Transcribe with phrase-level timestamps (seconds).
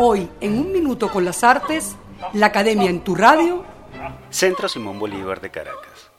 [0.00, 1.96] Hoy, en un minuto con las artes,
[2.32, 3.64] la Academia en tu radio.
[4.30, 6.12] Centro Simón Bolívar de Caracas.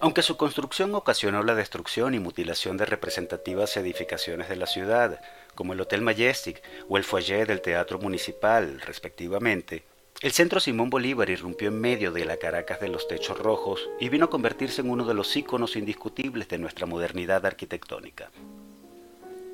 [0.00, 5.20] Aunque su construcción ocasionó la destrucción y mutilación de representativas edificaciones de la ciudad,
[5.56, 9.82] como el Hotel Majestic o el foyer del Teatro Municipal, respectivamente,
[10.20, 14.08] el Centro Simón Bolívar irrumpió en medio de la Caracas de los techos rojos y
[14.08, 18.30] vino a convertirse en uno de los íconos indiscutibles de nuestra modernidad arquitectónica.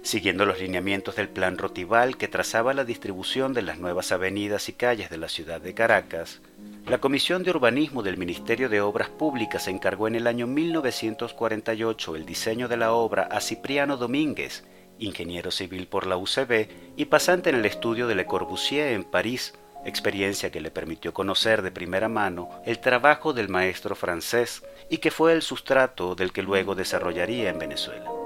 [0.02, 4.72] Siguiendo los lineamientos del plan Rotival que trazaba la distribución de las nuevas avenidas y
[4.72, 6.40] calles de la ciudad de Caracas,
[6.86, 12.26] la Comisión de Urbanismo del Ministerio de Obras Públicas encargó en el año 1948 el
[12.26, 14.64] diseño de la obra a Cipriano Domínguez,
[14.98, 19.54] ingeniero civil por la UCB y pasante en el estudio de Le Corbusier en París,
[19.84, 25.12] experiencia que le permitió conocer de primera mano el trabajo del maestro francés y que
[25.12, 28.21] fue el sustrato del que luego desarrollaría en Venezuela.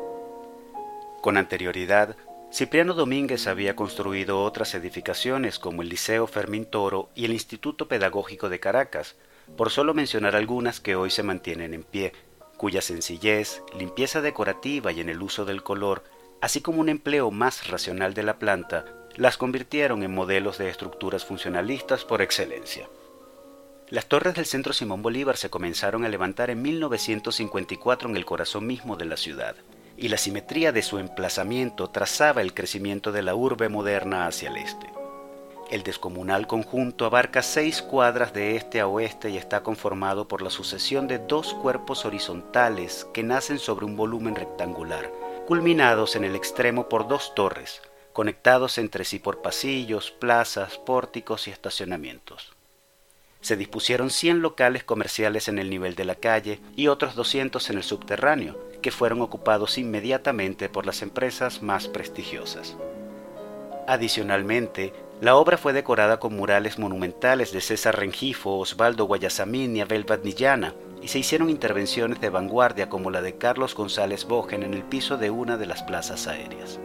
[1.21, 2.17] Con anterioridad,
[2.53, 8.49] Cipriano Domínguez había construido otras edificaciones como el Liceo Fermín Toro y el Instituto Pedagógico
[8.49, 9.17] de Caracas,
[9.57, 12.13] por solo mencionar algunas que hoy se mantienen en pie,
[12.57, 16.05] cuya sencillez, limpieza decorativa y en el uso del color,
[16.41, 18.85] así como un empleo más racional de la planta,
[19.17, 22.89] las convirtieron en modelos de estructuras funcionalistas por excelencia.
[23.89, 28.67] Las torres del Centro Simón Bolívar se comenzaron a levantar en 1954 en el corazón
[28.67, 29.57] mismo de la ciudad,
[29.97, 34.57] y la simetría de su emplazamiento trazaba el crecimiento de la urbe moderna hacia el
[34.57, 34.87] este.
[35.71, 40.51] El descomunal conjunto abarca seis cuadras de este a oeste y está conformado por la
[40.51, 45.11] sucesión de dos cuerpos horizontales que nacen sobre un volumen rectangular,
[45.47, 51.51] culminados en el extremo por dos torres, conectados entre sí por pasillos, plazas, pórticos y
[51.51, 52.56] estacionamientos.
[53.47, 57.77] Se dispusieron 100 locales comerciales en el nivel de la calle y otros 200 en
[57.77, 62.77] el subterráneo, que fueron ocupados inmediatamente por las empresas más prestigiosas.
[63.87, 70.03] Adicionalmente, la obra fue decorada con murales monumentales de César Rengifo, Osvaldo Guayasamín y Abel
[70.03, 74.83] Badnillana, y se hicieron intervenciones de vanguardia como la de Carlos González Bogen en el
[74.83, 76.81] piso de una de las plazas aéreas.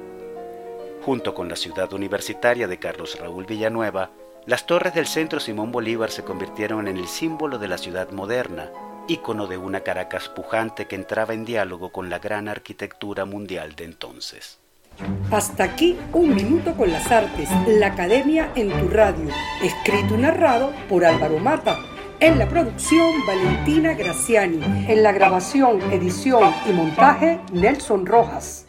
[1.04, 4.12] Junto con la ciudad universitaria de Carlos Raúl Villanueva,
[4.48, 8.72] las torres del centro Simón Bolívar se convirtieron en el símbolo de la ciudad moderna,
[9.08, 13.86] ícono de una Caracas pujante que entraba en diálogo con la gran arquitectura mundial de
[13.86, 14.60] entonces.
[15.32, 19.30] Hasta aquí un minuto con las artes, la academia en tu radio,
[19.62, 21.78] escrito y narrado por Álvaro Mata.
[22.20, 24.60] En la producción, Valentina Graciani.
[24.88, 28.68] En la grabación, edición y montaje, Nelson Rojas.